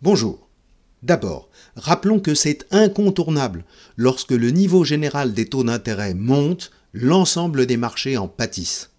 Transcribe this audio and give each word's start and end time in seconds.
Bonjour. 0.00 0.48
D'abord, 1.02 1.48
rappelons 1.74 2.20
que 2.20 2.36
c'est 2.36 2.66
incontournable. 2.70 3.64
Lorsque 3.96 4.30
le 4.30 4.50
niveau 4.50 4.84
général 4.84 5.34
des 5.34 5.46
taux 5.46 5.64
d'intérêt 5.64 6.14
monte, 6.14 6.70
l'ensemble 6.92 7.66
des 7.66 7.76
marchés 7.76 8.16
en 8.16 8.28
pâtissent. 8.28 8.90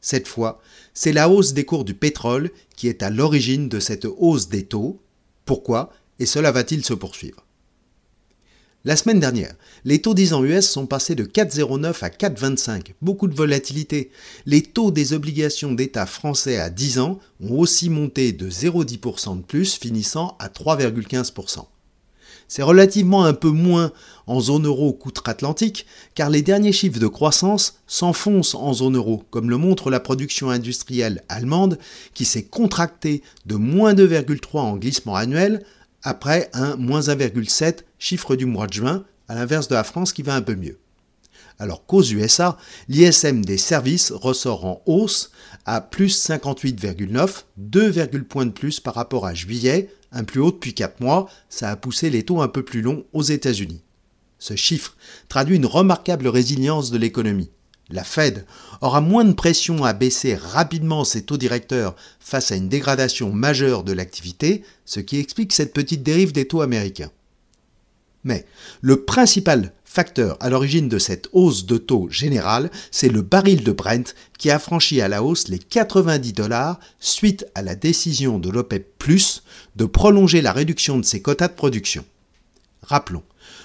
Cette 0.00 0.28
fois, 0.28 0.60
c'est 0.92 1.12
la 1.12 1.28
hausse 1.28 1.54
des 1.54 1.64
cours 1.64 1.84
du 1.84 1.94
pétrole 1.94 2.52
qui 2.76 2.86
est 2.86 3.02
à 3.02 3.10
l'origine 3.10 3.68
de 3.68 3.80
cette 3.80 4.04
hausse 4.04 4.48
des 4.48 4.64
taux. 4.64 5.00
Pourquoi 5.44 5.92
et 6.20 6.26
cela 6.26 6.52
va-t-il 6.52 6.84
se 6.84 6.94
poursuivre? 6.94 7.43
La 8.86 8.96
semaine 8.96 9.18
dernière, 9.18 9.54
les 9.86 10.02
taux 10.02 10.12
10 10.12 10.34
ans 10.34 10.44
US 10.44 10.68
sont 10.68 10.84
passés 10.84 11.14
de 11.14 11.24
4,09 11.24 12.04
à 12.04 12.10
4,25. 12.10 12.92
Beaucoup 13.00 13.28
de 13.28 13.34
volatilité. 13.34 14.10
Les 14.44 14.60
taux 14.60 14.90
des 14.90 15.14
obligations 15.14 15.72
d'État 15.72 16.04
français 16.04 16.58
à 16.58 16.68
10 16.68 16.98
ans 16.98 17.18
ont 17.40 17.58
aussi 17.58 17.88
monté 17.88 18.32
de 18.32 18.50
0,10% 18.50 19.38
de 19.38 19.42
plus, 19.42 19.78
finissant 19.78 20.36
à 20.38 20.48
3,15%. 20.48 21.64
C'est 22.46 22.62
relativement 22.62 23.24
un 23.24 23.32
peu 23.32 23.48
moins 23.48 23.90
en 24.26 24.40
zone 24.40 24.66
euro 24.66 24.92
qu'outre-Atlantique, 24.92 25.86
car 26.14 26.28
les 26.28 26.42
derniers 26.42 26.72
chiffres 26.72 27.00
de 27.00 27.06
croissance 27.06 27.80
s'enfoncent 27.86 28.54
en 28.54 28.74
zone 28.74 28.96
euro, 28.96 29.24
comme 29.30 29.48
le 29.48 29.56
montre 29.56 29.90
la 29.90 29.98
production 29.98 30.50
industrielle 30.50 31.24
allemande, 31.30 31.78
qui 32.12 32.26
s'est 32.26 32.44
contractée 32.44 33.22
de 33.46 33.54
moins 33.54 33.94
2,3 33.94 34.58
en 34.58 34.76
glissement 34.76 35.16
annuel, 35.16 35.64
après 36.04 36.50
un 36.52 36.76
moins 36.76 37.00
1,7 37.00 37.78
chiffre 37.98 38.36
du 38.36 38.46
mois 38.46 38.66
de 38.66 38.74
juin, 38.74 39.04
à 39.26 39.34
l'inverse 39.34 39.68
de 39.68 39.74
la 39.74 39.84
France 39.84 40.12
qui 40.12 40.22
va 40.22 40.36
un 40.36 40.42
peu 40.42 40.54
mieux. 40.54 40.78
Alors 41.58 41.86
qu'aux 41.86 42.02
USA, 42.02 42.58
l'ISM 42.88 43.44
des 43.44 43.58
services 43.58 44.12
ressort 44.12 44.64
en 44.64 44.82
hausse 44.86 45.30
à 45.66 45.80
plus 45.80 46.28
58,9, 46.28 47.44
2, 47.56 48.22
points 48.24 48.46
de 48.46 48.50
plus 48.50 48.80
par 48.80 48.94
rapport 48.94 49.24
à 49.26 49.34
juillet, 49.34 49.88
un 50.12 50.24
plus 50.24 50.40
haut 50.40 50.52
depuis 50.52 50.74
4 50.74 51.00
mois, 51.00 51.28
ça 51.48 51.70
a 51.70 51.76
poussé 51.76 52.10
les 52.10 52.24
taux 52.24 52.42
un 52.42 52.48
peu 52.48 52.64
plus 52.64 52.82
longs 52.82 53.04
aux 53.12 53.22
États-Unis. 53.22 53.82
Ce 54.38 54.56
chiffre 54.56 54.96
traduit 55.28 55.56
une 55.56 55.66
remarquable 55.66 56.28
résilience 56.28 56.90
de 56.90 56.98
l'économie. 56.98 57.50
La 57.94 58.02
Fed 58.02 58.44
aura 58.80 59.00
moins 59.00 59.24
de 59.24 59.34
pression 59.34 59.84
à 59.84 59.92
baisser 59.92 60.34
rapidement 60.34 61.04
ses 61.04 61.22
taux 61.22 61.36
directeurs 61.36 61.94
face 62.18 62.50
à 62.50 62.56
une 62.56 62.68
dégradation 62.68 63.32
majeure 63.32 63.84
de 63.84 63.92
l'activité, 63.92 64.64
ce 64.84 64.98
qui 64.98 65.20
explique 65.20 65.52
cette 65.52 65.72
petite 65.72 66.02
dérive 66.02 66.32
des 66.32 66.48
taux 66.48 66.60
américains. 66.60 67.12
Mais 68.24 68.46
le 68.80 69.04
principal 69.04 69.72
facteur 69.84 70.36
à 70.40 70.50
l'origine 70.50 70.88
de 70.88 70.98
cette 70.98 71.28
hausse 71.32 71.66
de 71.66 71.76
taux 71.76 72.08
générale, 72.10 72.68
c'est 72.90 73.08
le 73.08 73.22
baril 73.22 73.62
de 73.62 73.70
Brent 73.70 74.12
qui 74.38 74.50
a 74.50 74.58
franchi 74.58 75.00
à 75.00 75.06
la 75.06 75.22
hausse 75.22 75.46
les 75.46 75.60
90 75.60 76.32
dollars 76.32 76.80
suite 76.98 77.46
à 77.54 77.62
la 77.62 77.76
décision 77.76 78.40
de 78.40 78.50
l'OPEP⁇ 78.50 79.04
de 79.76 79.84
prolonger 79.84 80.42
la 80.42 80.52
réduction 80.52 80.98
de 80.98 81.04
ses 81.04 81.22
quotas 81.22 81.46
de 81.46 81.54
production. 81.54 82.04
Rappelons 82.82 83.22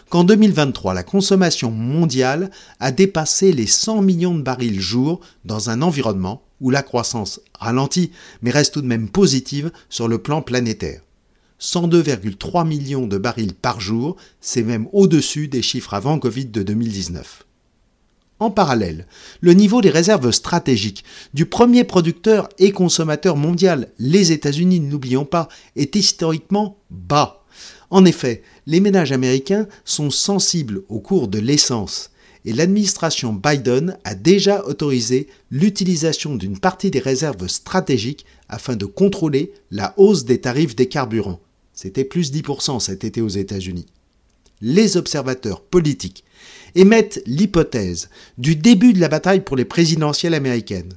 qu'en 0.09 0.23
2023, 0.23 0.93
la 0.93 1.03
consommation 1.03 1.71
mondiale 1.71 2.49
a 2.79 2.91
dépassé 2.91 3.51
les 3.53 3.67
100 3.67 4.01
millions 4.01 4.35
de 4.35 4.41
barils 4.41 4.81
jour 4.81 5.19
dans 5.45 5.69
un 5.69 5.81
environnement 5.81 6.43
où 6.61 6.69
la 6.71 6.83
croissance 6.83 7.39
ralentit 7.57 8.11
mais 8.41 8.51
reste 8.51 8.73
tout 8.73 8.81
de 8.81 8.87
même 8.87 9.09
positive 9.09 9.71
sur 9.89 10.07
le 10.07 10.17
plan 10.17 10.41
planétaire. 10.41 11.01
102,3 11.61 12.67
millions 12.67 13.05
de 13.05 13.17
barils 13.17 13.53
par 13.53 13.81
jour, 13.81 14.15
c'est 14.41 14.63
même 14.63 14.87
au-dessus 14.93 15.47
des 15.47 15.61
chiffres 15.61 15.93
avant 15.93 16.17
Covid 16.17 16.45
de 16.45 16.63
2019. 16.63 17.45
En 18.39 18.51
parallèle, 18.51 19.05
le 19.41 19.53
niveau 19.53 19.81
des 19.81 19.89
réserves 19.89 20.31
stratégiques 20.31 21.03
du 21.33 21.45
premier 21.45 21.83
producteur 21.83 22.47
et 22.57 22.71
consommateur 22.71 23.35
mondial, 23.35 23.89
les 23.99 24.31
États-Unis, 24.31 24.79
ne 24.79 24.89
l'oublions 24.89 25.25
pas, 25.25 25.49
est 25.75 25.95
historiquement 25.97 26.77
bas. 26.89 27.38
En 27.89 28.05
effet, 28.05 28.43
les 28.67 28.79
ménages 28.79 29.11
américains 29.11 29.67
sont 29.83 30.11
sensibles 30.11 30.83
au 30.89 30.99
cours 30.99 31.27
de 31.27 31.39
l'essence 31.39 32.11
et 32.45 32.53
l'administration 32.53 33.33
Biden 33.33 33.97
a 34.03 34.15
déjà 34.15 34.63
autorisé 34.65 35.27
l'utilisation 35.51 36.35
d'une 36.35 36.59
partie 36.59 36.91
des 36.91 36.99
réserves 36.99 37.47
stratégiques 37.47 38.25
afin 38.47 38.75
de 38.75 38.85
contrôler 38.85 39.51
la 39.71 39.93
hausse 39.97 40.23
des 40.25 40.39
tarifs 40.39 40.75
des 40.75 40.87
carburants. 40.87 41.39
C'était 41.73 42.03
plus 42.03 42.31
10% 42.31 42.79
cet 42.79 43.03
été 43.03 43.21
aux 43.21 43.27
États-Unis. 43.27 43.87
Les 44.61 44.97
observateurs 44.97 45.61
politiques 45.61 46.23
émettent 46.75 47.21
l'hypothèse 47.25 48.09
du 48.37 48.55
début 48.55 48.93
de 48.93 48.99
la 48.99 49.07
bataille 49.07 49.41
pour 49.41 49.55
les 49.55 49.65
présidentielles 49.65 50.33
américaines. 50.33 50.93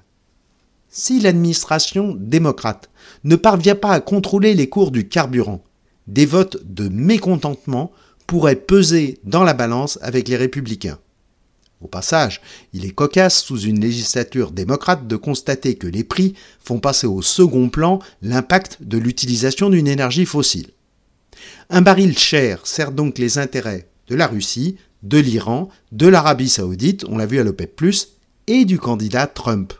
Si 0.89 1.21
l'administration 1.21 2.15
démocrate 2.19 2.91
ne 3.25 3.37
parvient 3.37 3.77
pas 3.77 3.93
à 3.93 4.01
contrôler 4.01 4.55
les 4.55 4.69
cours 4.69 4.91
du 4.91 5.09
carburant, 5.09 5.63
des 6.07 6.27
votes 6.27 6.59
de 6.65 6.89
mécontentement 6.89 7.93
pourraient 8.27 8.57
peser 8.57 9.19
dans 9.25 9.45
la 9.45 9.55
balance 9.55 9.99
avec 10.03 10.29
les 10.29 10.37
républicains. 10.37 10.99
Au 11.83 11.89
passage, 11.89 12.41
il 12.73 12.85
est 12.85 12.91
cocasse 12.91 13.43
sous 13.43 13.61
une 13.61 13.81
législature 13.81 14.53
démocrate 14.53 15.09
de 15.09 15.17
constater 15.17 15.75
que 15.75 15.89
les 15.89 16.05
prix 16.05 16.35
font 16.61 16.79
passer 16.79 17.09
au 17.09 17.23
second 17.23 17.69
plan 17.69 17.99
l'impact 18.23 18.79
de 18.81 18.99
l'utilisation 18.99 19.69
d'une 19.69 19.89
énergie 19.89 20.27
fossile. 20.27 20.71
Un 21.71 21.83
baril 21.83 22.17
cher 22.17 22.67
sert 22.67 22.93
donc 22.93 23.19
les 23.19 23.39
intérêts 23.39 23.89
de 24.07 24.15
la 24.15 24.29
Russie, 24.29 24.77
de 25.03 25.19
l'Iran, 25.19 25.69
de 25.91 26.07
l'Arabie 26.07 26.49
saoudite, 26.49 27.05
on 27.09 27.19
l'a 27.19 27.27
vu 27.27 27.41
à 27.41 27.45
l'OPEP⁇ 27.45 27.81
et 28.47 28.65
du 28.65 28.79
candidat 28.79 29.27
Trump. 29.27 29.73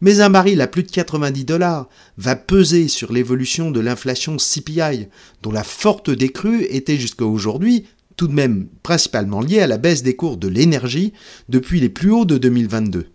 Mais 0.00 0.20
un 0.20 0.30
baril 0.30 0.60
à 0.60 0.66
plus 0.66 0.82
de 0.82 0.90
90 0.90 1.44
dollars 1.44 1.88
va 2.18 2.36
peser 2.36 2.88
sur 2.88 3.12
l'évolution 3.12 3.70
de 3.70 3.80
l'inflation 3.80 4.36
CPI, 4.36 5.08
dont 5.42 5.52
la 5.52 5.64
forte 5.64 6.10
décrue 6.10 6.64
était 6.64 6.98
jusqu'à 6.98 7.24
aujourd'hui 7.24 7.86
tout 8.16 8.28
de 8.28 8.32
même 8.32 8.68
principalement 8.82 9.40
liée 9.40 9.60
à 9.60 9.66
la 9.66 9.78
baisse 9.78 10.02
des 10.02 10.16
cours 10.16 10.36
de 10.36 10.48
l'énergie 10.48 11.12
depuis 11.48 11.80
les 11.80 11.88
plus 11.88 12.10
hauts 12.10 12.24
de 12.24 12.38
2022. 12.38 13.06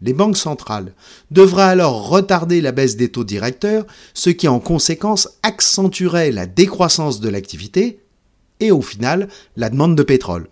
Les 0.00 0.14
banques 0.14 0.36
centrales 0.36 0.94
devraient 1.30 1.62
alors 1.62 2.08
retarder 2.08 2.60
la 2.60 2.72
baisse 2.72 2.96
des 2.96 3.10
taux 3.10 3.24
directeurs, 3.24 3.86
ce 4.14 4.30
qui 4.30 4.48
en 4.48 4.58
conséquence 4.58 5.28
accentuerait 5.42 6.32
la 6.32 6.46
décroissance 6.46 7.20
de 7.20 7.28
l'activité 7.28 8.00
et 8.58 8.72
au 8.72 8.82
final 8.82 9.28
la 9.56 9.70
demande 9.70 9.96
de 9.96 10.02
pétrole 10.02 10.48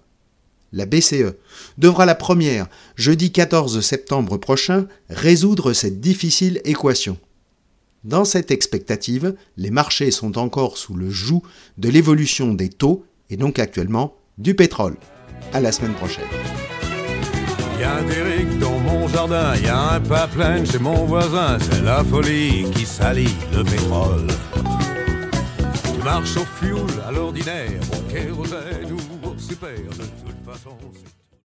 la 0.72 0.86
BCE, 0.86 1.36
devra 1.78 2.06
la 2.06 2.14
première, 2.14 2.66
jeudi 2.96 3.32
14 3.32 3.80
septembre 3.80 4.36
prochain, 4.36 4.86
résoudre 5.08 5.72
cette 5.72 6.00
difficile 6.00 6.60
équation. 6.64 7.18
Dans 8.04 8.24
cette 8.24 8.50
expectative, 8.50 9.34
les 9.56 9.70
marchés 9.70 10.10
sont 10.10 10.38
encore 10.38 10.78
sous 10.78 10.94
le 10.94 11.10
joug 11.10 11.42
de 11.76 11.90
l'évolution 11.90 12.54
des 12.54 12.70
taux 12.70 13.04
et 13.28 13.36
donc 13.36 13.58
actuellement 13.58 14.16
du 14.38 14.54
pétrole. 14.54 14.96
À 15.52 15.60
la 15.60 15.72
semaine 15.72 15.94
prochaine. 15.94 16.24
Y 17.78 17.84
au 26.36 26.86
à 27.06 27.12
l'ordinaire, 27.12 27.80
façon. 30.52 31.19